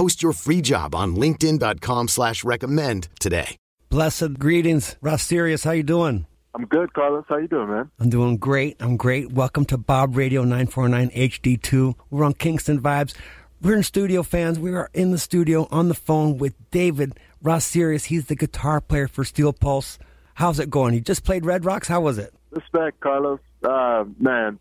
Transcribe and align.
Post 0.00 0.22
your 0.22 0.32
free 0.32 0.62
job 0.62 0.94
on 0.94 1.14
LinkedIn.com 1.14 2.08
slash 2.08 2.42
recommend 2.42 3.08
today. 3.20 3.58
Blessed 3.90 4.38
greetings, 4.38 4.96
Ras 5.02 5.22
Cirious. 5.22 5.62
How 5.62 5.72
you 5.72 5.82
doing? 5.82 6.24
I'm 6.54 6.64
good, 6.64 6.94
Carlos. 6.94 7.26
How 7.28 7.36
you 7.36 7.48
doing, 7.48 7.68
man? 7.68 7.90
I'm 8.00 8.08
doing 8.08 8.38
great. 8.38 8.78
I'm 8.80 8.96
great. 8.96 9.30
Welcome 9.30 9.66
to 9.66 9.76
Bob 9.76 10.16
Radio 10.16 10.40
949 10.40 11.10
HD2. 11.10 11.96
We're 12.08 12.24
on 12.24 12.32
Kingston 12.32 12.80
Vibes. 12.80 13.14
We're 13.60 13.76
in 13.76 13.82
studio 13.82 14.22
fans. 14.22 14.58
We 14.58 14.72
are 14.72 14.88
in 14.94 15.10
the 15.10 15.18
studio 15.18 15.68
on 15.70 15.88
the 15.88 15.94
phone 15.94 16.38
with 16.38 16.54
David 16.70 17.20
Ras 17.42 17.70
Cirious. 17.70 18.04
He's 18.04 18.24
the 18.24 18.36
guitar 18.36 18.80
player 18.80 19.06
for 19.06 19.22
Steel 19.22 19.52
Pulse. 19.52 19.98
How's 20.32 20.58
it 20.58 20.70
going? 20.70 20.94
You 20.94 21.02
just 21.02 21.24
played 21.24 21.44
Red 21.44 21.66
Rocks. 21.66 21.88
How 21.88 22.00
was 22.00 22.16
it? 22.16 22.32
Respect, 22.52 23.00
Carlos. 23.00 23.40
Uh, 23.62 24.04
man, 24.18 24.58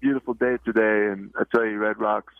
beautiful 0.00 0.34
day 0.34 0.56
today, 0.64 1.12
and 1.12 1.30
I 1.38 1.44
tell 1.54 1.64
you, 1.64 1.78
Red 1.78 2.00
Rocks. 2.00 2.34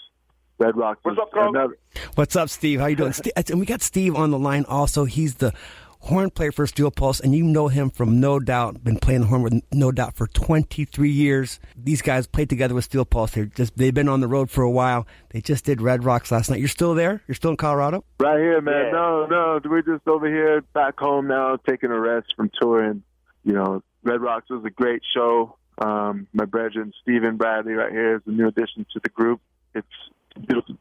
Red 0.60 0.76
Rocks. 0.76 1.00
What's 1.02 1.18
up, 1.18 1.32
Carlos? 1.32 1.54
Another, 1.54 1.78
What's 2.14 2.36
up, 2.36 2.50
Steve? 2.50 2.80
How 2.80 2.86
you 2.86 2.96
doing? 2.96 3.14
And 3.34 3.58
we 3.58 3.66
got 3.66 3.80
Steve 3.80 4.14
on 4.14 4.30
the 4.30 4.38
line 4.38 4.66
also. 4.68 5.06
He's 5.06 5.36
the 5.36 5.52
horn 6.00 6.30
player 6.30 6.52
for 6.52 6.66
Steel 6.66 6.90
Pulse, 6.90 7.20
and 7.20 7.34
you 7.34 7.42
know 7.44 7.68
him 7.68 7.90
from 7.90 8.20
No 8.20 8.38
Doubt. 8.38 8.84
Been 8.84 8.98
playing 8.98 9.22
the 9.22 9.26
horn 9.28 9.42
with 9.42 9.62
No 9.72 9.90
Doubt 9.90 10.14
for 10.14 10.26
23 10.26 11.10
years. 11.10 11.60
These 11.76 12.02
guys 12.02 12.26
played 12.26 12.50
together 12.50 12.74
with 12.74 12.84
Steel 12.84 13.06
Pulse. 13.06 13.32
They 13.32 13.46
just 13.46 13.76
they've 13.76 13.94
been 13.94 14.08
on 14.08 14.20
the 14.20 14.28
road 14.28 14.50
for 14.50 14.62
a 14.62 14.70
while. 14.70 15.06
They 15.30 15.40
just 15.40 15.64
did 15.64 15.80
Red 15.80 16.04
Rocks 16.04 16.30
last 16.30 16.50
night. 16.50 16.58
You're 16.60 16.68
still 16.68 16.94
there? 16.94 17.22
You're 17.26 17.34
still 17.34 17.52
in 17.52 17.56
Colorado? 17.56 18.04
right 18.18 18.38
here, 18.38 18.60
man. 18.60 18.86
Yeah. 18.86 18.92
No, 18.92 19.26
no, 19.26 19.60
we're 19.64 19.82
just 19.82 20.06
over 20.06 20.28
here 20.28 20.60
back 20.74 20.98
home 20.98 21.26
now, 21.26 21.56
taking 21.68 21.90
a 21.90 21.98
rest 21.98 22.34
from 22.36 22.50
touring. 22.60 23.02
You 23.44 23.54
know, 23.54 23.82
Red 24.02 24.20
Rocks 24.20 24.50
was 24.50 24.62
a 24.66 24.70
great 24.70 25.02
show. 25.14 25.56
Um, 25.78 26.26
my 26.34 26.44
brethren, 26.44 26.92
Stephen 27.00 27.38
Bradley, 27.38 27.72
right 27.72 27.90
here, 27.90 28.16
is 28.16 28.22
a 28.26 28.30
new 28.30 28.48
addition 28.48 28.84
to 28.92 29.00
the 29.02 29.08
group. 29.08 29.40
It's 29.74 29.86
a 29.86 30.10
beautiful 30.10 30.19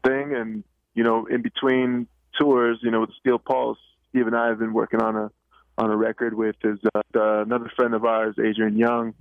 thing, 0.04 0.34
and 0.34 0.64
you 0.94 1.04
know, 1.04 1.26
in 1.26 1.42
between 1.42 2.06
tours, 2.38 2.78
you 2.82 2.90
know, 2.90 3.00
with 3.00 3.10
Steel 3.20 3.38
Pulse, 3.38 3.78
Steve 4.10 4.26
and 4.26 4.36
I 4.36 4.48
have 4.48 4.58
been 4.58 4.72
working 4.72 5.00
on 5.00 5.16
a 5.16 5.30
on 5.78 5.90
a 5.90 5.96
record 5.96 6.34
with 6.34 6.56
his 6.62 6.78
uh, 6.94 7.00
another 7.14 7.70
friend 7.76 7.94
of 7.94 8.04
ours, 8.04 8.36
Adrian 8.38 8.76
Young, 8.76 9.14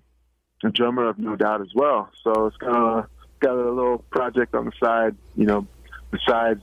a 0.64 0.70
drummer 0.70 1.08
of 1.08 1.18
No 1.18 1.36
Doubt 1.36 1.62
as 1.62 1.70
well. 1.74 2.10
So 2.24 2.48
it's 2.48 2.58
kind 2.58 2.76
of 2.76 3.06
got 3.40 3.54
a 3.54 3.72
little 3.72 4.00
project 4.12 4.54
on 4.56 4.66
the 4.66 4.72
side, 4.84 5.16
you 5.36 5.46
know, 5.46 5.66
besides 6.12 6.62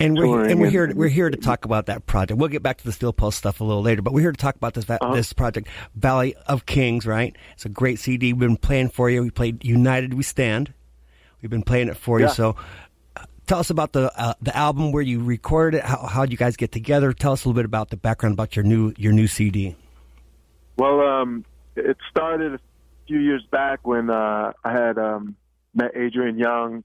And 0.00 0.16
we're 0.18 0.48
and 0.48 0.60
we're 0.60 0.70
here 0.70 0.92
we're 0.94 1.08
here 1.08 1.30
to 1.30 1.36
talk 1.36 1.64
about 1.64 1.86
that 1.86 2.06
project. 2.06 2.38
We'll 2.38 2.48
get 2.48 2.62
back 2.62 2.78
to 2.78 2.84
the 2.84 2.92
Steel 2.92 3.12
Pulse 3.12 3.36
stuff 3.36 3.60
a 3.60 3.64
little 3.64 3.82
later, 3.82 4.02
but 4.02 4.12
we're 4.12 4.22
here 4.22 4.32
to 4.32 4.36
talk 4.36 4.56
about 4.56 4.74
this 4.74 4.88
Uh-huh. 4.88 5.14
this 5.14 5.32
project, 5.32 5.68
Valley 5.94 6.34
of 6.46 6.66
Kings. 6.66 7.06
Right? 7.06 7.36
It's 7.54 7.64
a 7.64 7.68
great 7.68 7.98
CD. 8.00 8.32
We've 8.32 8.48
been 8.48 8.56
playing 8.56 8.88
for 8.90 9.08
you. 9.10 9.22
We 9.22 9.30
played 9.30 9.64
United 9.64 10.14
We 10.14 10.22
Stand. 10.22 10.72
We've 11.42 11.50
been 11.50 11.62
playing 11.62 11.88
it 11.88 11.96
for 11.96 12.18
you. 12.18 12.28
So, 12.28 12.56
tell 13.48 13.58
us 13.58 13.70
about 13.70 13.92
the 13.92 14.12
uh, 14.20 14.34
the 14.40 14.56
album 14.56 14.92
where 14.92 15.02
you 15.02 15.22
recorded 15.22 15.78
it. 15.78 15.84
How 15.84 16.06
how 16.06 16.22
you 16.22 16.36
guys 16.36 16.56
get 16.56 16.70
together? 16.70 17.12
Tell 17.12 17.32
us 17.32 17.44
a 17.44 17.48
little 17.48 17.58
bit 17.58 17.64
about 17.64 17.90
the 17.90 17.96
background 17.96 18.34
about 18.34 18.54
your 18.54 18.64
new 18.64 18.92
your 18.96 19.12
new 19.12 19.26
CD. 19.26 19.74
Well, 20.76 21.00
um, 21.00 21.44
it 21.74 21.96
started 22.10 22.54
a 22.54 22.60
few 23.08 23.18
years 23.18 23.44
back 23.50 23.84
when 23.86 24.10
uh, 24.10 24.52
I 24.62 24.72
had 24.72 24.98
um, 24.98 25.34
met 25.74 25.96
Adrian 25.96 26.38
Young 26.38 26.84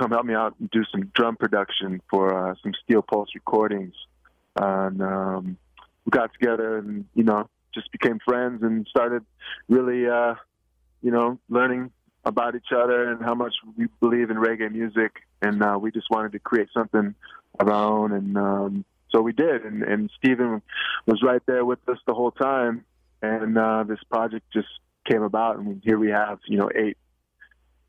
come 0.00 0.10
help 0.10 0.24
me 0.24 0.34
out 0.34 0.54
and 0.58 0.70
do 0.70 0.82
some 0.90 1.10
drum 1.14 1.36
production 1.36 2.00
for 2.08 2.50
uh, 2.50 2.54
some 2.62 2.72
Steel 2.84 3.02
Pulse 3.02 3.28
recordings. 3.34 3.94
And 4.56 5.02
um, 5.02 5.56
we 6.04 6.10
got 6.10 6.32
together 6.32 6.78
and, 6.78 7.04
you 7.14 7.22
know, 7.22 7.48
just 7.74 7.92
became 7.92 8.18
friends 8.24 8.62
and 8.62 8.86
started 8.88 9.24
really, 9.68 10.06
uh, 10.06 10.34
you 11.02 11.10
know, 11.10 11.38
learning 11.48 11.90
about 12.24 12.54
each 12.54 12.72
other 12.74 13.10
and 13.10 13.22
how 13.22 13.34
much 13.34 13.54
we 13.76 13.86
believe 14.00 14.30
in 14.30 14.36
reggae 14.36 14.70
music. 14.70 15.22
And 15.42 15.62
uh, 15.62 15.78
we 15.80 15.90
just 15.90 16.10
wanted 16.10 16.32
to 16.32 16.38
create 16.38 16.68
something 16.72 17.14
of 17.58 17.68
our 17.68 17.72
own. 17.72 18.12
And 18.12 18.36
um, 18.36 18.84
so 19.10 19.22
we 19.22 19.32
did. 19.32 19.64
And, 19.64 19.82
and 19.82 20.10
Stephen 20.18 20.62
was 21.06 21.22
right 21.22 21.42
there 21.46 21.64
with 21.64 21.78
us 21.88 21.98
the 22.06 22.14
whole 22.14 22.30
time 22.30 22.84
and 23.22 23.58
uh, 23.58 23.84
this 23.86 23.98
project 24.10 24.46
just 24.52 24.68
came 25.08 25.22
about, 25.22 25.58
and 25.58 25.80
here 25.84 25.98
we 25.98 26.10
have 26.10 26.38
you 26.46 26.58
know 26.58 26.70
eight 26.74 26.96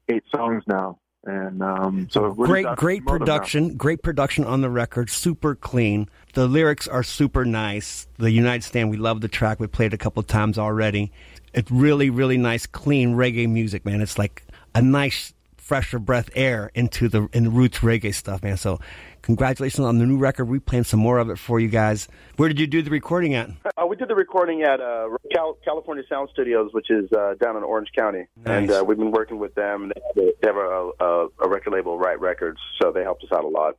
eight 0.09 0.23
songs 0.33 0.63
now, 0.67 0.99
and 1.23 1.61
um, 1.61 2.07
so 2.11 2.31
great 2.31 2.63
just 2.63 2.71
out 2.71 2.75
to 2.75 2.79
great 2.79 3.05
production 3.05 3.77
great 3.77 4.01
production 4.01 4.43
on 4.43 4.61
the 4.61 4.69
record 4.69 5.09
super 5.09 5.55
clean 5.55 6.09
the 6.33 6.47
lyrics 6.47 6.87
are 6.87 7.03
super 7.03 7.45
nice 7.45 8.07
the 8.17 8.31
united 8.31 8.63
stand 8.63 8.89
we 8.89 8.97
love 8.97 9.21
the 9.21 9.27
track 9.27 9.59
we 9.59 9.67
played 9.67 9.87
it 9.87 9.93
a 9.93 9.97
couple 9.97 10.23
times 10.23 10.57
already 10.57 11.11
it's 11.53 11.69
really 11.71 12.09
really 12.09 12.37
nice 12.37 12.65
clean 12.65 13.15
reggae 13.15 13.49
music 13.49 13.85
man 13.85 14.01
it's 14.01 14.17
like 14.17 14.43
a 14.75 14.81
nice 14.81 15.33
fresher 15.57 15.99
breath 15.99 16.29
air 16.35 16.69
into 16.75 17.07
the 17.07 17.29
in 17.33 17.43
the 17.45 17.49
roots 17.49 17.79
reggae 17.79 18.13
stuff 18.13 18.43
man 18.43 18.57
so 18.57 18.79
congratulations 19.21 19.85
on 19.85 19.99
the 19.99 20.05
new 20.05 20.17
record 20.17 20.45
we 20.45 20.59
playing 20.59 20.83
some 20.83 20.99
more 20.99 21.17
of 21.19 21.29
it 21.29 21.37
for 21.37 21.59
you 21.59 21.67
guys 21.69 22.07
where 22.37 22.49
did 22.49 22.59
you 22.59 22.67
do 22.67 22.81
the 22.81 22.89
recording 22.89 23.35
at 23.35 23.49
Uh, 23.77 23.85
we 23.85 23.95
did 23.95 24.07
the 24.07 24.15
recording 24.15 24.63
at 24.63 24.81
uh, 24.81 25.07
Cal- 25.33 25.57
California 25.63 26.03
Sound 26.09 26.29
Studios, 26.33 26.71
which 26.73 26.89
is 26.89 27.09
uh, 27.13 27.35
down 27.41 27.55
in 27.55 27.63
Orange 27.63 27.89
County, 27.97 28.25
and 28.45 28.67
Nice. 28.67 28.79
uh, 28.81 28.83
we've 28.83 28.97
been 28.97 29.11
working 29.11 29.39
with 29.39 29.53
them. 29.55 29.91
They 30.15 30.31
have 30.43 30.55
a, 30.57 30.91
a, 30.99 31.27
a 31.43 31.47
record 31.49 31.71
label, 31.73 31.97
Right 31.97 32.19
Records, 32.19 32.59
so 32.81 32.91
they 32.91 33.03
helped 33.03 33.23
us 33.23 33.29
out 33.31 33.43
a 33.43 33.47
lot. 33.47 33.77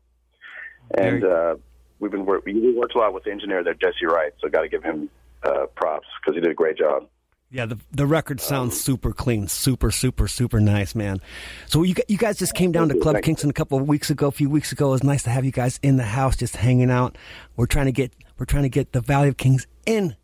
And 0.97 1.25
uh, 1.25 1.57
we've 1.99 2.11
been 2.11 2.25
work- 2.27 2.45
we 2.45 2.73
worked 2.77 2.95
a 2.95 2.99
lot 2.99 3.13
with 3.15 3.25
the 3.25 3.31
engineer 3.33 3.63
there, 3.65 3.75
Jesse 3.75 4.07
Wright. 4.07 4.33
So 4.41 4.49
got 4.49 4.63
to 4.63 4.69
give 4.69 4.83
him 4.83 5.09
uh, 5.43 5.67
props 5.75 6.07
because 6.21 6.35
he 6.37 6.41
did 6.41 6.51
a 6.51 6.55
great 6.55 6.77
job. 6.79 7.07
Yeah, 7.53 7.67
the 7.67 7.79
the 7.91 8.07
record 8.07 8.41
sounds 8.41 8.81
super 8.81 9.13
clean, 9.13 9.47
super 9.47 9.91
super 9.91 10.27
super 10.27 10.59
nice, 10.59 10.95
man. 10.95 11.21
So 11.67 11.83
you 11.83 11.95
you 12.09 12.17
guys 12.17 12.39
just 12.39 12.55
came 12.55 12.73
down 12.73 12.89
to 12.89 12.99
Club 12.99 13.17
you. 13.17 13.21
Kingston 13.23 13.51
a 13.51 13.53
couple 13.53 13.77
of 13.79 13.87
weeks 13.87 14.09
ago, 14.09 14.29
a 14.29 14.31
few 14.31 14.49
weeks 14.49 14.73
ago. 14.73 14.89
It 14.89 14.93
was 14.93 15.05
nice 15.05 15.23
to 15.25 15.31
have 15.31 15.45
you 15.45 15.53
guys 15.53 15.79
in 15.83 15.99
the 15.99 16.03
house, 16.05 16.35
just 16.35 16.57
hanging 16.57 16.91
out. 16.91 17.19
We're 17.57 17.67
trying 17.67 17.87
to 17.87 17.93
get 17.93 18.15
we're 18.39 18.47
trying 18.47 18.63
to 18.63 18.71
get 18.71 18.93
the 18.93 19.03
Valley 19.03 19.29
of 19.29 19.37
Kings 19.37 19.67
in 19.85 20.17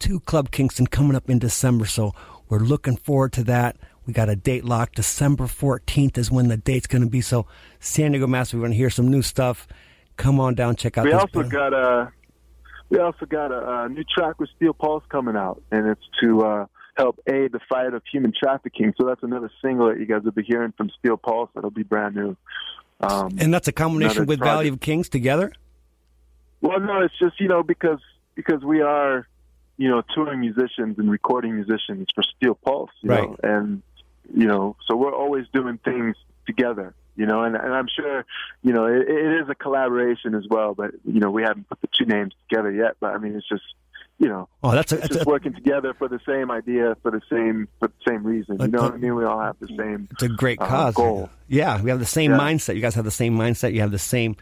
to 0.00 0.18
Club 0.18 0.50
Kingston 0.50 0.88
coming 0.88 1.14
up 1.14 1.30
in 1.30 1.38
December. 1.38 1.86
So 1.86 2.12
we're 2.48 2.58
looking 2.58 2.96
forward 2.96 3.32
to 3.34 3.44
that. 3.44 3.76
We 4.06 4.12
got 4.12 4.28
a 4.28 4.34
date 4.34 4.64
locked. 4.64 4.96
December 4.96 5.46
fourteenth 5.46 6.18
is 6.18 6.28
when 6.28 6.48
the 6.48 6.56
date's 6.56 6.88
going 6.88 7.04
to 7.04 7.08
be. 7.08 7.20
So 7.20 7.46
San 7.78 8.10
Diego 8.10 8.26
Mass, 8.26 8.52
we 8.52 8.58
want 8.58 8.72
to 8.72 8.76
hear 8.76 8.90
some 8.90 9.06
new 9.06 9.22
stuff. 9.22 9.68
Come 10.16 10.40
on 10.40 10.56
down, 10.56 10.74
check 10.74 10.98
out. 10.98 11.04
We 11.04 11.12
this 11.12 11.20
also 11.20 11.44
got 11.44 11.72
a 11.72 12.10
we 12.90 12.98
also 12.98 13.26
got 13.26 13.52
a, 13.52 13.84
a 13.84 13.88
new 13.88 14.04
track 14.04 14.38
with 14.40 14.50
Steel 14.56 14.72
Pulse 14.72 15.04
coming 15.08 15.36
out, 15.36 15.62
and 15.70 15.86
it's 15.88 16.04
to 16.22 16.42
uh, 16.42 16.66
help 16.96 17.20
aid 17.26 17.52
the 17.52 17.60
fight 17.68 17.94
of 17.94 18.02
human 18.10 18.32
trafficking. 18.38 18.94
So 19.00 19.06
that's 19.06 19.22
another 19.22 19.50
single 19.62 19.88
that 19.88 19.98
you 19.98 20.06
guys 20.06 20.22
will 20.22 20.32
be 20.32 20.42
hearing 20.42 20.72
from 20.76 20.90
Steel 20.98 21.16
Pulse. 21.16 21.50
That'll 21.54 21.70
be 21.70 21.82
brand 21.82 22.14
new. 22.14 22.36
Um, 23.00 23.36
and 23.38 23.52
that's 23.54 23.68
a 23.68 23.72
combination 23.72 24.26
with 24.26 24.40
Valley 24.40 24.68
of 24.68 24.80
Kings 24.80 25.08
together. 25.08 25.52
Well, 26.60 26.80
no, 26.80 27.02
it's 27.02 27.16
just 27.18 27.40
you 27.40 27.48
know 27.48 27.62
because 27.62 28.00
because 28.34 28.64
we 28.64 28.80
are 28.80 29.28
you 29.76 29.88
know 29.88 30.02
touring 30.14 30.40
musicians 30.40 30.98
and 30.98 31.08
recording 31.10 31.54
musicians 31.54 32.08
for 32.14 32.24
Steel 32.36 32.54
Pulse, 32.56 32.90
you 33.02 33.10
Right. 33.10 33.28
know, 33.28 33.36
and 33.44 33.82
you 34.34 34.46
know 34.46 34.76
so 34.88 34.96
we're 34.96 35.14
always 35.14 35.46
doing 35.52 35.78
things 35.78 36.16
together, 36.46 36.94
you 37.18 37.26
know, 37.26 37.42
and, 37.42 37.54
and 37.56 37.74
I'm 37.74 37.88
sure 37.94 38.24
you 38.62 38.72
know 38.72 38.86
it, 38.86 39.08
it 39.08 39.42
is 39.42 39.48
a 39.50 39.54
collaboration 39.54 40.34
as 40.34 40.44
well, 40.48 40.72
but 40.74 40.92
you 41.04 41.20
know 41.20 41.30
we 41.30 41.42
haven't 41.42 41.68
put 41.68 41.80
the 41.82 41.88
two 41.96 42.06
names 42.06 42.32
together 42.48 42.72
yet, 42.72 42.92
but 43.00 43.14
I 43.14 43.18
mean 43.18 43.34
it's 43.36 43.48
just 43.48 43.64
you 44.20 44.28
know 44.28 44.48
Oh, 44.62 44.70
that's 44.72 44.92
a, 44.92 44.96
it's 44.96 45.02
that's 45.02 45.14
just 45.16 45.26
a 45.26 45.28
working 45.28 45.52
together 45.52 45.92
for 45.94 46.08
the 46.08 46.20
same 46.26 46.50
idea 46.50 46.96
for 47.02 47.10
the 47.10 47.20
same 47.30 47.68
for 47.78 47.88
the 47.88 48.00
same 48.08 48.22
reason, 48.24 48.58
you 48.60 48.68
know 48.68 48.82
what 48.82 48.94
I 48.94 48.96
mean? 48.96 49.14
We 49.14 49.24
all 49.24 49.40
have 49.40 49.56
the 49.60 49.68
same 49.76 50.08
It's 50.12 50.22
a 50.22 50.28
great 50.28 50.60
uh, 50.60 50.66
cause. 50.66 50.94
goal. 50.94 51.28
Yeah, 51.48 51.82
we 51.82 51.90
have 51.90 51.98
the 51.98 52.06
same 52.06 52.30
Yeah. 52.32 52.38
mindset. 52.38 52.74
You 52.76 52.80
guys 52.80 52.94
have 52.94 53.04
the 53.04 53.10
same 53.10 53.36
mindset. 53.36 53.74
You 53.74 53.80
have 53.80 53.90
the 53.90 53.98
same 53.98 54.36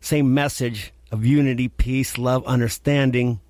same 0.00 0.32
message 0.34 0.92
of 1.12 1.24
unity, 1.26 1.68
peace, 1.68 2.18
love, 2.18 2.44
understanding. 2.46 3.40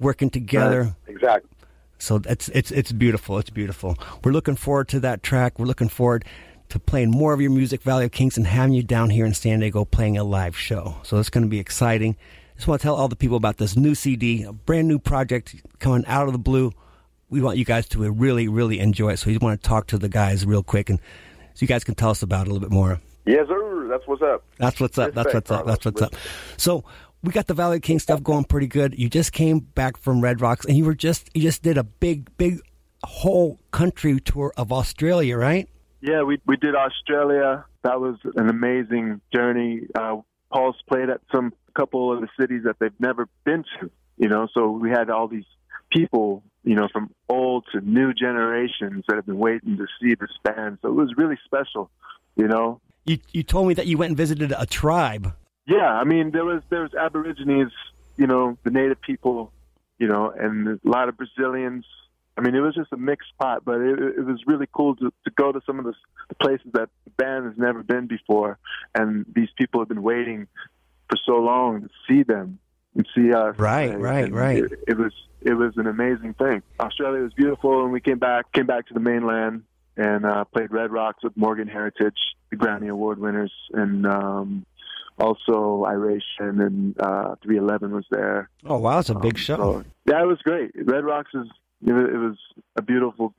working 0.00 0.30
together. 0.30 0.96
Exactly. 1.06 1.50
So 1.98 2.20
it's 2.24 2.48
it's 2.48 2.70
it's 2.70 2.90
beautiful. 2.92 3.38
It's 3.38 3.50
beautiful. 3.50 3.98
We're 4.24 4.32
looking 4.32 4.56
forward 4.56 4.88
to 4.88 5.00
that 5.00 5.22
track. 5.22 5.58
We're 5.58 5.66
looking 5.66 5.90
forward 5.90 6.24
to 6.70 6.78
playing 6.78 7.10
more 7.10 7.32
of 7.32 7.40
your 7.40 7.50
music, 7.50 7.82
Valley 7.82 8.04
of 8.04 8.12
Kings, 8.12 8.36
and 8.36 8.46
having 8.46 8.72
you 8.72 8.82
down 8.82 9.10
here 9.10 9.26
in 9.26 9.34
San 9.34 9.60
Diego 9.60 9.84
playing 9.84 10.16
a 10.16 10.24
live 10.24 10.56
show. 10.56 10.96
So 11.02 11.18
it's 11.18 11.30
going 11.30 11.44
to 11.44 11.50
be 11.50 11.58
exciting. 11.58 12.16
Just 12.56 12.68
want 12.68 12.80
to 12.80 12.84
tell 12.84 12.94
all 12.94 13.08
the 13.08 13.16
people 13.16 13.36
about 13.36 13.56
this 13.56 13.76
new 13.76 13.94
CD, 13.94 14.42
a 14.44 14.52
brand 14.52 14.88
new 14.88 14.98
project 14.98 15.56
coming 15.78 16.04
out 16.06 16.26
of 16.26 16.32
the 16.32 16.38
blue. 16.38 16.72
We 17.28 17.40
want 17.40 17.58
you 17.58 17.64
guys 17.64 17.88
to 17.88 18.10
really, 18.10 18.48
really 18.48 18.80
enjoy 18.80 19.12
it. 19.12 19.18
So 19.18 19.26
we 19.28 19.34
just 19.34 19.42
want 19.42 19.62
to 19.62 19.68
talk 19.68 19.86
to 19.88 19.98
the 19.98 20.08
guys 20.08 20.44
real 20.44 20.62
quick, 20.62 20.90
and 20.90 20.98
so 21.54 21.62
you 21.62 21.66
guys 21.66 21.84
can 21.84 21.94
tell 21.94 22.10
us 22.10 22.22
about 22.22 22.46
it 22.46 22.50
a 22.50 22.52
little 22.52 22.68
bit 22.68 22.74
more. 22.74 23.00
Yes, 23.26 23.46
sir. 23.48 23.86
That's 23.88 24.06
what's 24.06 24.22
up. 24.22 24.44
That's 24.58 24.80
what's 24.80 24.98
up. 24.98 25.14
That's 25.14 25.34
what's 25.34 25.50
up. 25.50 25.66
That's 25.66 25.84
what's 25.84 26.02
up. 26.02 26.14
So 26.56 26.84
we 27.22 27.32
got 27.32 27.46
the 27.46 27.54
Valley 27.54 27.76
of 27.76 27.82
Kings 27.82 28.02
stuff 28.02 28.22
going 28.22 28.44
pretty 28.44 28.66
good. 28.66 28.98
You 28.98 29.08
just 29.08 29.32
came 29.32 29.60
back 29.60 29.96
from 29.96 30.20
Red 30.20 30.40
Rocks, 30.40 30.64
and 30.64 30.76
you 30.76 30.84
were 30.84 30.94
just 30.94 31.28
you 31.34 31.42
just 31.42 31.62
did 31.62 31.76
a 31.76 31.84
big, 31.84 32.36
big 32.36 32.60
whole 33.04 33.58
country 33.70 34.20
tour 34.20 34.52
of 34.56 34.72
Australia, 34.72 35.36
right? 35.36 35.68
Yeah, 36.00 36.22
we 36.22 36.40
we 36.46 36.56
did 36.56 36.74
Australia. 36.74 37.64
That 37.82 38.00
was 38.00 38.16
an 38.36 38.48
amazing 38.48 39.20
journey. 39.34 39.82
Uh, 39.94 40.16
Pulse 40.52 40.76
played 40.88 41.10
at 41.10 41.20
some 41.32 41.52
couple 41.74 42.12
of 42.12 42.20
the 42.20 42.28
cities 42.38 42.62
that 42.64 42.76
they've 42.78 42.98
never 42.98 43.28
been 43.44 43.64
to. 43.80 43.90
You 44.16 44.28
know, 44.28 44.48
so 44.52 44.70
we 44.70 44.90
had 44.90 45.08
all 45.10 45.28
these 45.28 45.44
people, 45.90 46.42
you 46.64 46.74
know, 46.74 46.88
from 46.92 47.10
old 47.28 47.64
to 47.72 47.80
new 47.80 48.12
generations 48.12 49.04
that 49.08 49.16
have 49.16 49.26
been 49.26 49.38
waiting 49.38 49.76
to 49.76 49.86
see 50.00 50.14
this 50.14 50.30
band. 50.44 50.78
So 50.82 50.88
it 50.88 50.94
was 50.94 51.14
really 51.16 51.38
special. 51.44 51.90
You 52.36 52.48
know, 52.48 52.80
You 53.04 53.18
you 53.32 53.42
told 53.42 53.68
me 53.68 53.74
that 53.74 53.86
you 53.86 53.98
went 53.98 54.10
and 54.10 54.16
visited 54.16 54.52
a 54.56 54.66
tribe. 54.66 55.34
Yeah, 55.66 55.92
I 55.92 56.04
mean 56.04 56.30
there 56.30 56.44
was 56.44 56.62
there 56.70 56.82
was 56.82 56.94
Aborigines, 56.94 57.72
you 58.16 58.26
know, 58.26 58.56
the 58.64 58.70
native 58.70 59.00
people, 59.00 59.52
you 59.98 60.08
know, 60.08 60.30
and 60.30 60.68
a 60.68 60.78
lot 60.84 61.08
of 61.08 61.16
Brazilians. 61.16 61.84
I 62.40 62.42
mean, 62.42 62.54
it 62.54 62.60
was 62.60 62.74
just 62.74 62.90
a 62.92 62.96
mixed 62.96 63.36
pot, 63.38 63.66
but 63.66 63.82
it, 63.82 63.98
it 63.98 64.24
was 64.24 64.40
really 64.46 64.66
cool 64.72 64.96
to, 64.96 65.12
to 65.24 65.30
go 65.36 65.52
to 65.52 65.60
some 65.66 65.78
of 65.78 65.84
the, 65.84 65.92
the 66.30 66.34
places 66.36 66.68
that 66.72 66.88
the 67.04 67.10
band 67.10 67.44
has 67.44 67.58
never 67.58 67.82
been 67.82 68.06
before, 68.06 68.58
and 68.94 69.26
these 69.34 69.50
people 69.58 69.80
have 69.80 69.88
been 69.88 70.02
waiting 70.02 70.46
for 71.10 71.18
so 71.26 71.32
long 71.32 71.82
to 71.82 71.88
see 72.08 72.22
them 72.22 72.58
and 72.94 73.06
see 73.14 73.32
us. 73.34 73.58
Right, 73.58 73.90
And- 73.90 74.02
right, 74.02 74.24
and 74.24 74.34
right. 74.34 74.64
It, 74.64 74.72
it 74.88 74.96
was 74.96 75.12
it 75.42 75.52
was 75.54 75.76
an 75.76 75.86
amazing 75.86 76.32
thing. 76.34 76.62
Australia 76.80 77.22
was 77.22 77.34
beautiful, 77.34 77.82
and 77.84 77.92
we 77.92 78.00
came 78.00 78.18
back 78.18 78.50
came 78.52 78.66
back 78.66 78.86
to 78.88 78.94
the 78.94 79.00
mainland 79.00 79.64
and 79.98 80.24
uh, 80.24 80.44
played 80.44 80.70
Red 80.70 80.90
Rocks 80.92 81.22
with 81.22 81.36
Morgan 81.36 81.68
Heritage, 81.68 82.16
the 82.50 82.56
Grammy 82.56 82.88
Award 82.88 83.18
winners, 83.18 83.52
and 83.74 84.06
um, 84.06 84.64
also 85.18 85.84
Iration 85.84 86.60
and 86.60 86.98
uh, 87.00 87.34
311 87.42 87.92
was 87.92 88.06
there. 88.10 88.48
Oh 88.64 88.78
wow, 88.78 88.98
it's 89.00 89.10
a 89.10 89.14
big 89.14 89.34
Um, 89.34 89.38
show. 89.38 89.56
so, 89.56 89.84
yeah, 90.06 90.22
it 90.22 90.26
was 90.26 90.38
great. 90.42 90.70
Red 90.74 91.04
Rocks 91.04 91.30
is 91.34 91.46
it 91.86 91.92
was, 91.92 92.04
it 92.12 92.16
was 92.16 92.36
a 92.76 92.82
beautiful 92.82 93.34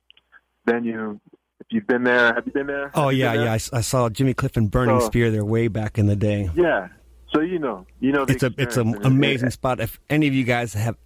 venue. 0.66 1.18
If 1.60 1.66
you've 1.70 1.86
been 1.86 2.02
there, 2.04 2.34
have 2.34 2.44
you 2.46 2.52
been 2.52 2.66
there? 2.66 2.90
Oh 2.94 3.08
yeah, 3.10 3.34
there? 3.36 3.44
yeah. 3.44 3.52
I, 3.72 3.80
saw 3.80 4.08
Jimmy 4.08 4.34
Cliff 4.34 4.56
and 4.56 4.70
Burning 4.70 4.98
So- 5.00 5.06
Spear 5.06 5.30
there 5.30 5.44
way 5.44 5.68
back 5.68 5.98
in 5.98 6.06
the 6.06 6.16
day. 6.16 6.50
Yeah. 6.54 6.88
So 7.32 7.40
you 7.40 7.58
know, 7.58 7.86
you 8.00 8.12
know, 8.12 8.24
It's 8.28 8.42
a 8.42 8.52
it's 8.58 8.76
an 8.76 8.88
experience. 8.88 8.96
And 8.96 8.96
it- 8.96 9.06
amazing 9.06 9.50
spot. 9.50 9.80
If 9.80 10.00
any 10.10 10.26
of 10.28 10.34
you 10.34 10.44
guys 10.44 10.74
have 10.74 10.96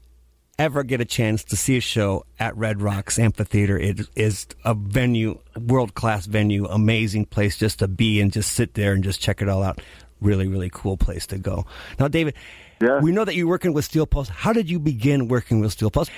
ever 0.59 0.83
get 0.83 1.01
a 1.03 1.05
chance 1.05 1.45
to 1.45 1.57
see 1.57 1.77
a 1.77 1.81
show 1.81 2.25
at 2.41 2.57
Red 2.57 2.81
Rocks 2.81 3.19
Amphitheater, 3.19 3.79
it 3.79 4.09
is 4.17 4.47
a 4.65 4.73
venue, 4.75 5.39
world 5.61 5.95
class 5.95 6.25
venue, 6.25 6.65
amazing 6.65 7.27
place 7.27 7.59
just 7.59 7.79
to 7.81 7.87
be 7.89 8.21
and 8.23 8.33
just 8.33 8.53
sit 8.53 8.73
there 8.75 8.95
and 8.95 9.05
just 9.05 9.21
check 9.21 9.43
it 9.43 9.49
all 9.51 9.63
out. 9.63 9.81
Really, 10.23 10.49
really 10.49 10.71
cool 10.73 10.97
place 10.97 11.27
to 11.27 11.37
go. 11.39 11.67
Now, 12.01 12.09
David, 12.09 12.35
Yeah. 12.81 13.01
we 13.01 13.13
know 13.13 13.27
that 13.27 13.35
you're 13.37 13.47
working 13.47 13.75
with 13.75 13.85
Steel 13.85 14.07
Pulse. 14.07 14.31
How 14.31 14.55
did 14.55 14.71
you 14.71 14.79
begin 14.81 15.29
working 15.29 15.61
with 15.61 15.73
Steel 15.73 15.91
Pulse? 15.91 16.09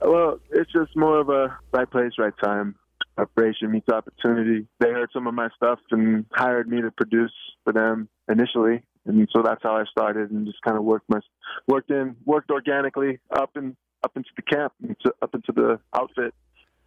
Well, 0.00 0.38
it's 0.58 0.72
just 0.72 0.96
more 0.96 1.18
of 1.18 1.28
a 1.28 1.56
right 1.72 1.90
place, 1.90 2.12
right 2.18 2.32
time. 2.42 2.74
Operation 3.16 3.72
meets 3.72 3.88
opportunity. 3.88 4.66
They 4.80 4.90
heard 4.90 5.10
some 5.12 5.26
of 5.26 5.34
my 5.34 5.48
stuff 5.56 5.78
and 5.90 6.24
hired 6.32 6.68
me 6.68 6.82
to 6.82 6.90
produce 6.90 7.32
for 7.64 7.72
them 7.72 8.08
initially, 8.28 8.82
and 9.06 9.28
so 9.34 9.42
that's 9.42 9.62
how 9.62 9.76
I 9.76 9.84
started 9.90 10.30
and 10.30 10.46
just 10.46 10.60
kind 10.62 10.76
of 10.76 10.84
worked 10.84 11.08
my 11.08 11.20
worked 11.66 11.90
in 11.90 12.16
worked 12.24 12.50
organically 12.50 13.18
up 13.34 13.50
and 13.56 13.76
up 14.04 14.12
into 14.16 14.28
the 14.36 14.42
camp, 14.42 14.72
into, 14.82 15.12
up 15.20 15.34
into 15.34 15.52
the 15.52 15.80
outfit, 15.94 16.34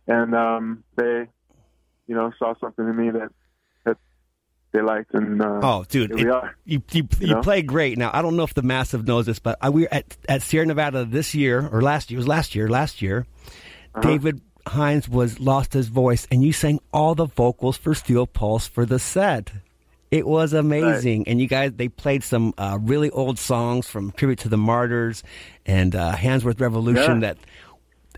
and 0.08 0.34
um, 0.34 0.84
they, 0.96 1.28
you 2.08 2.16
know, 2.16 2.32
saw 2.40 2.54
something 2.62 2.88
in 2.88 2.96
me 2.96 3.10
that 3.10 3.20
that 3.20 3.32
they 4.72 4.82
liked, 4.82 5.14
and 5.14 5.42
uh, 5.42 5.60
Oh, 5.62 5.86
dude, 5.90 6.12
it- 6.12 6.20
you 6.20 6.42
you, 6.66 6.82
you, 7.20 7.28
know? 7.28 7.42
play 7.42 7.62
great. 7.62 7.98
Now, 7.98 8.10
I 8.14 8.22
don't 8.22 8.36
know 8.38 8.44
if 8.44 8.54
the 8.54 8.62
massive 8.62 9.06
knows 9.08 9.26
this, 9.26 9.40
but 9.40 9.58
I, 9.62 9.70
we 9.70 9.82
were 9.84 9.94
at 9.94 10.16
at 10.30 10.42
Sierra 10.42 10.66
Nevada 10.66 11.06
this 11.06 11.34
year 11.36 11.68
or 11.72 11.82
last 11.82 12.10
year. 12.12 12.18
It 12.18 12.22
was 12.22 12.28
last 12.28 12.56
year. 12.56 12.70
Last 12.70 13.02
year, 13.02 13.26
Uh-huh. 13.96 14.02
David 14.02 14.42
Hinds 14.68 15.10
was 15.10 15.40
lost 15.40 15.74
his 15.74 15.88
voice, 15.88 16.28
and 16.32 16.44
you 16.44 16.54
sang 16.54 16.80
all 16.94 17.16
the 17.16 17.26
vocals 17.26 17.78
for 17.78 17.94
Steel 17.96 18.28
Pulse 18.28 18.68
for 18.68 18.86
the 18.86 19.00
set. 19.00 19.52
It 20.12 20.28
was 20.28 20.52
amazing, 20.54 21.28
and 21.28 21.40
you 21.42 21.48
guys 21.48 21.72
they 21.74 21.88
played 21.88 22.22
some 22.24 22.54
uh, 22.58 22.78
really 22.82 23.10
old 23.10 23.40
songs 23.40 23.88
from 23.88 24.12
Tribute 24.12 24.40
to 24.40 24.50
the 24.50 24.58
Martyrs 24.58 25.24
and 25.66 25.96
uh, 25.96 26.12
Handsworth 26.16 26.60
Revolution 26.60 27.22
Yeah. 27.22 27.34
that 27.34 27.38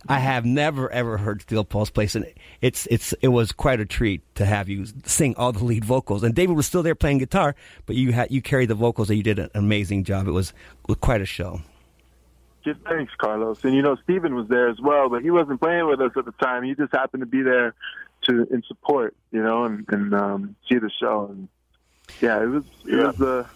I 0.07 0.19
have 0.19 0.45
never 0.45 0.91
ever 0.91 1.17
heard 1.17 1.41
Steel 1.41 1.63
Pulse 1.63 1.89
play, 1.89 2.09
and 2.13 2.25
it's 2.61 2.87
it's 2.87 3.13
it 3.21 3.29
was 3.29 3.51
quite 3.51 3.79
a 3.79 3.85
treat 3.85 4.21
to 4.35 4.45
have 4.45 4.67
you 4.67 4.85
sing 5.05 5.35
all 5.37 5.51
the 5.51 5.63
lead 5.63 5.85
vocals. 5.85 6.23
And 6.23 6.35
David 6.35 6.55
was 6.55 6.65
still 6.65 6.83
there 6.83 6.95
playing 6.95 7.19
guitar, 7.19 7.55
but 7.85 7.95
you 7.95 8.11
had 8.11 8.31
you 8.31 8.41
carried 8.41 8.69
the 8.69 8.75
vocals, 8.75 9.09
and 9.09 9.17
you 9.17 9.23
did 9.23 9.39
an 9.39 9.49
amazing 9.53 10.03
job. 10.03 10.27
It 10.27 10.31
was, 10.31 10.53
quite 10.99 11.21
a 11.21 11.25
show. 11.25 11.61
Just 12.63 12.79
thanks, 12.81 13.13
Carlos. 13.17 13.63
And 13.63 13.73
you 13.75 13.81
know, 13.81 13.95
Stephen 14.03 14.35
was 14.35 14.47
there 14.47 14.69
as 14.69 14.79
well, 14.81 15.09
but 15.09 15.21
he 15.21 15.31
wasn't 15.31 15.61
playing 15.61 15.87
with 15.87 16.01
us 16.01 16.11
at 16.17 16.25
the 16.25 16.31
time. 16.33 16.63
He 16.63 16.75
just 16.75 16.93
happened 16.93 17.21
to 17.21 17.27
be 17.27 17.41
there 17.41 17.73
to 18.23 18.47
in 18.51 18.63
support, 18.67 19.15
you 19.31 19.41
know, 19.41 19.65
and, 19.65 19.85
and 19.89 20.13
um, 20.13 20.55
see 20.69 20.77
the 20.79 20.89
show. 20.99 21.27
And 21.31 21.47
yeah, 22.21 22.41
it 22.41 22.47
was 22.47 22.63
it 22.85 22.95
was 22.95 23.21
a 23.21 23.49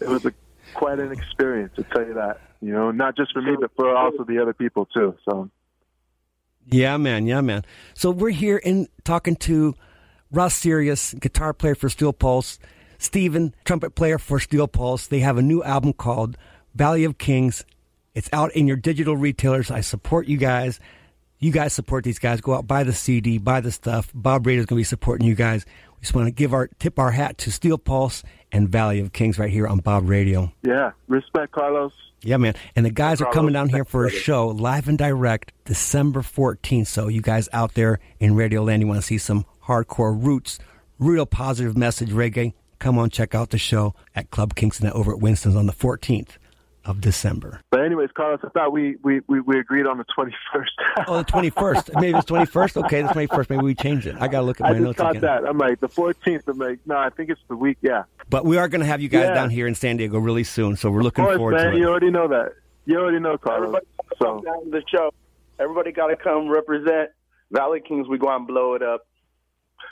it 0.00 0.08
was 0.08 0.24
a 0.24 0.32
quite 0.74 0.98
an 0.98 1.12
experience 1.12 1.74
to 1.76 1.82
tell 1.82 2.06
you 2.06 2.14
that. 2.14 2.40
You 2.62 2.72
know, 2.72 2.90
not 2.90 3.16
just 3.16 3.32
for 3.32 3.42
me, 3.42 3.56
but 3.60 3.70
for 3.76 3.94
also 3.94 4.24
the 4.24 4.38
other 4.40 4.54
people 4.54 4.86
too. 4.86 5.14
So 5.24 5.50
Yeah, 6.70 6.96
man. 6.96 7.26
Yeah, 7.26 7.40
man. 7.40 7.64
So 7.94 8.10
we're 8.10 8.30
here 8.30 8.56
in 8.56 8.88
talking 9.04 9.36
to 9.36 9.74
Ras 10.30 10.58
Cirious, 10.60 11.18
guitar 11.18 11.52
player 11.52 11.74
for 11.74 11.88
Steel 11.88 12.12
Pulse, 12.12 12.58
Stephen, 12.98 13.54
trumpet 13.64 13.94
player 13.94 14.18
for 14.18 14.40
Steel 14.40 14.66
Pulse. 14.66 15.06
They 15.06 15.20
have 15.20 15.38
a 15.38 15.42
new 15.42 15.62
album 15.62 15.92
called 15.92 16.36
Valley 16.74 17.04
of 17.04 17.18
Kings. 17.18 17.64
It's 18.14 18.28
out 18.32 18.54
in 18.56 18.66
your 18.66 18.76
digital 18.76 19.16
retailers. 19.16 19.70
I 19.70 19.80
support 19.82 20.26
you 20.26 20.38
guys. 20.38 20.80
You 21.38 21.52
guys 21.52 21.74
support 21.74 22.02
these 22.04 22.18
guys. 22.18 22.40
Go 22.40 22.54
out, 22.54 22.66
buy 22.66 22.82
the 22.82 22.94
CD, 22.94 23.36
buy 23.38 23.60
the 23.60 23.70
stuff. 23.70 24.10
Bob 24.14 24.46
Rader's 24.46 24.64
going 24.66 24.78
to 24.78 24.80
be 24.80 24.84
supporting 24.84 25.26
you 25.26 25.34
guys. 25.34 25.66
We 25.96 26.00
just 26.00 26.14
want 26.14 26.26
to 26.26 26.32
give 26.32 26.54
our 26.54 26.68
tip 26.78 26.98
our 26.98 27.10
hat 27.10 27.36
to 27.38 27.52
Steel 27.52 27.76
Pulse 27.78 28.22
and 28.50 28.68
Valley 28.70 29.00
of 29.00 29.12
Kings 29.12 29.38
right 29.38 29.50
here 29.50 29.66
on 29.66 29.78
Bob 29.78 30.08
Radio. 30.08 30.52
yeah, 30.62 30.92
respect, 31.08 31.52
Carlos. 31.52 31.92
Yeah, 32.26 32.38
man. 32.38 32.54
And 32.74 32.84
the 32.84 32.90
guys 32.90 33.20
are 33.20 33.32
coming 33.32 33.52
down 33.52 33.68
here 33.68 33.84
for 33.84 34.04
a 34.04 34.10
show 34.10 34.48
live 34.48 34.88
and 34.88 34.98
direct 34.98 35.52
December 35.64 36.22
14th. 36.22 36.88
So, 36.88 37.08
you 37.08 37.22
guys 37.22 37.48
out 37.52 37.74
there 37.74 38.00
in 38.18 38.34
Radio 38.34 38.64
Land, 38.64 38.82
you 38.82 38.88
want 38.88 39.00
to 39.00 39.06
see 39.06 39.18
some 39.18 39.46
hardcore 39.66 40.20
roots, 40.20 40.58
real 40.98 41.26
positive 41.26 41.76
message 41.76 42.10
reggae, 42.10 42.54
come 42.78 42.98
on, 42.98 43.10
check 43.10 43.34
out 43.34 43.50
the 43.50 43.58
show 43.58 43.94
at 44.14 44.30
Club 44.30 44.54
Kingston 44.54 44.90
over 44.90 45.12
at 45.12 45.20
Winston's 45.20 45.56
on 45.56 45.66
the 45.66 45.72
14th 45.72 46.36
of 46.86 47.00
December. 47.00 47.60
But 47.70 47.84
anyways, 47.84 48.10
Carlos, 48.14 48.40
I 48.44 48.48
thought 48.50 48.72
we 48.72 48.96
we, 49.02 49.20
we, 49.26 49.40
we 49.40 49.58
agreed 49.58 49.86
on 49.86 49.98
the 49.98 50.04
twenty 50.14 50.34
first. 50.52 50.72
Oh, 51.08 51.18
the 51.18 51.24
21st. 51.24 52.00
Maybe 52.00 52.16
it's 52.18 52.26
21st? 52.26 52.84
Okay, 52.84 53.02
the 53.02 53.08
21st. 53.08 53.50
Maybe 53.50 53.62
we 53.62 53.74
changed 53.74 54.06
it. 54.06 54.16
I 54.18 54.28
got 54.28 54.40
to 54.40 54.46
look 54.46 54.60
at 54.60 54.66
I 54.66 54.70
my 54.70 54.74
just 54.74 54.84
notes 54.84 54.98
caught 54.98 55.10
again. 55.16 55.22
that. 55.22 55.46
I'm 55.48 55.58
like 55.58 55.80
the 55.80 55.88
fourteenth. 55.88 56.48
I'm 56.48 56.58
like, 56.58 56.78
no, 56.86 56.96
I 56.96 57.10
think 57.10 57.30
it's 57.30 57.40
the 57.48 57.56
week. 57.56 57.78
Yeah. 57.82 58.04
But 58.30 58.44
we 58.44 58.56
are 58.56 58.68
going 58.68 58.80
to 58.80 58.86
have 58.86 59.00
you 59.00 59.08
guys 59.08 59.24
Yeah. 59.28 59.34
down 59.34 59.50
here 59.50 59.66
in 59.66 59.74
San 59.74 59.96
Diego 59.98 60.18
really 60.18 60.44
soon. 60.44 60.76
So, 60.76 60.90
we're 60.90 61.02
looking 61.02 61.24
course, 61.24 61.36
forward 61.36 61.54
man. 61.56 61.70
to 61.72 61.76
it. 61.76 61.80
You 61.80 61.88
already 61.88 62.10
know 62.10 62.28
that. 62.28 62.52
You 62.86 62.98
already 62.98 63.20
know, 63.20 63.36
Carlos. 63.38 63.66
Everybody 63.68 63.86
gotta 63.96 64.16
So 64.18 64.24
come 64.36 64.44
down 64.44 64.64
to 64.64 64.70
the 64.70 64.82
show. 64.88 65.10
Everybody 65.60 65.92
got 65.92 66.06
to 66.08 66.16
come 66.16 66.48
represent 66.48 67.10
Valley 67.52 67.80
Kings. 67.80 68.08
We 68.08 68.18
go 68.18 68.28
out 68.28 68.38
and 68.38 68.46
blow 68.46 68.74
it 68.74 68.82
up. 68.82 69.06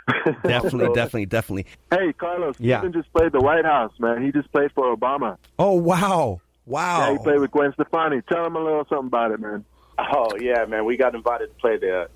Definitely, 0.42 0.92
definitely, 0.94 1.26
definitely. 1.26 1.66
Hey, 1.90 2.12
Carlos, 2.12 2.56
Yeah. 2.58 2.80
Stephen 2.80 2.92
just 2.92 3.12
played 3.12 3.32
the 3.32 3.40
White 3.40 3.64
House, 3.64 3.92
man. 3.98 4.22
He 4.24 4.32
just 4.32 4.50
played 4.52 4.70
for 4.72 4.94
Obama. 4.94 5.36
Oh, 5.58 5.72
wow. 5.72 6.40
Wow. 6.66 7.06
Yeah, 7.06 7.12
he 7.12 7.18
played 7.18 7.40
with 7.40 7.50
Gwen 7.50 7.73
Stefani. 7.75 8.23
Tell 8.23 8.47
him 8.47 8.56
a 8.56 8.61
little 8.62 8.85
something 8.88 9.06
about 9.09 9.33
it, 9.33 9.40
man. 9.40 9.64
Oh 9.99 10.28
yeah, 10.40 10.64
man. 10.66 10.85
We 10.85 10.97
got 10.97 11.14
invited 11.14 11.49
to 11.49 11.54
play 11.61 11.76
the 11.76 12.09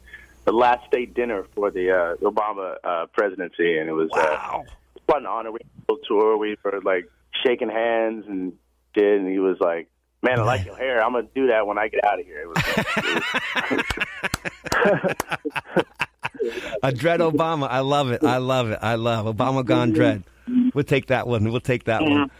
the 0.45 0.53
last 0.53 0.87
state 0.87 1.13
dinner 1.15 1.45
for 1.55 1.71
the 1.71 1.91
uh, 1.91 2.17
Obama 2.29 2.77
uh, 2.83 3.07
presidency, 3.13 3.79
and 3.79 3.89
it 3.89 3.93
was 3.93 4.09
Wow. 4.13 4.65
uh, 4.67 4.71
quite 5.07 5.21
an 5.21 5.27
honor. 5.27 5.53
We 5.53 5.59
had 5.89 5.95
a 5.97 5.99
tour. 6.09 6.37
We 6.39 6.57
were 6.65 6.81
like 6.83 7.11
shaking 7.45 7.69
hands 7.69 8.25
and 8.27 8.55
did, 8.95 9.21
and 9.21 9.31
he 9.31 9.39
was 9.39 9.59
like, 9.61 9.89
"Man, 10.23 10.41
I 10.41 10.43
like 10.45 10.65
your 10.65 10.77
hair. 10.77 11.05
I'm 11.05 11.13
gonna 11.13 11.29
do 11.35 11.49
that 11.49 11.67
when 11.67 11.77
I 11.79 11.89
get 11.89 12.03
out 12.05 12.19
of 12.19 12.25
here." 12.27 12.41
It 12.43 12.49
was, 12.49 12.57
it 13.71 13.85
was 14.81 15.15
A 16.83 16.93
dread 16.93 17.21
Obama. 17.21 17.69
I 17.71 17.81
love 17.81 18.11
it. 18.11 18.25
I 18.25 18.39
love 18.39 18.71
it. 18.71 18.79
I 18.81 18.95
love 18.95 19.27
Obama 19.27 19.65
gone 19.65 19.93
dread. 19.93 20.25
We'll 20.75 20.85
take 20.85 21.07
that 21.09 21.27
one. 21.27 21.51
We'll 21.51 21.61
take 21.61 21.85
that 21.85 22.03
one. 22.03 22.31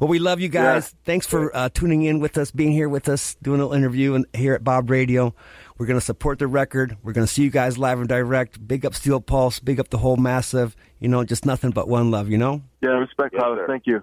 Well, 0.00 0.08
we 0.08 0.18
love 0.18 0.40
you 0.40 0.48
guys. 0.48 0.92
Yeah. 0.92 0.98
Thanks 1.04 1.26
for 1.26 1.54
uh, 1.56 1.68
tuning 1.70 2.02
in 2.02 2.20
with 2.20 2.36
us, 2.36 2.50
being 2.50 2.72
here 2.72 2.88
with 2.88 3.08
us, 3.08 3.34
doing 3.42 3.60
a 3.60 3.64
little 3.64 3.76
interview 3.76 4.14
and 4.14 4.26
here 4.34 4.54
at 4.54 4.62
Bob 4.62 4.90
Radio. 4.90 5.34
We're 5.78 5.86
going 5.86 5.98
to 5.98 6.04
support 6.04 6.38
the 6.38 6.46
record. 6.46 6.96
We're 7.02 7.12
going 7.12 7.26
to 7.26 7.32
see 7.32 7.42
you 7.42 7.50
guys 7.50 7.78
live 7.78 7.98
and 7.98 8.08
direct. 8.08 8.66
Big 8.66 8.84
up 8.84 8.94
Steel 8.94 9.20
Pulse. 9.20 9.58
Big 9.58 9.80
up 9.80 9.88
the 9.88 9.98
whole 9.98 10.16
massive. 10.16 10.76
You 10.98 11.08
know, 11.08 11.24
just 11.24 11.46
nothing 11.46 11.70
but 11.70 11.88
one 11.88 12.10
love. 12.10 12.28
You 12.28 12.38
know. 12.38 12.62
Yeah, 12.82 12.90
respect, 12.90 13.34
yes, 13.36 13.44
Thank 13.66 13.86
you. 13.86 14.02